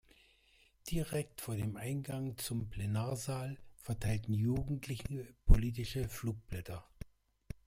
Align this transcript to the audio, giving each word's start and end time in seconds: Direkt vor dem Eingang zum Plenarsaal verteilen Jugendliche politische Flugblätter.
Direkt 0.89 1.41
vor 1.41 1.55
dem 1.55 1.77
Eingang 1.77 2.35
zum 2.39 2.71
Plenarsaal 2.71 3.59
verteilen 3.77 4.33
Jugendliche 4.33 5.35
politische 5.45 6.09
Flugblätter. 6.09 6.83